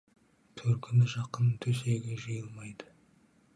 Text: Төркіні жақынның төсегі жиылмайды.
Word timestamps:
Төркіні 0.61 1.09
жақынның 1.11 1.61
төсегі 1.67 2.19
жиылмайды. 2.25 2.91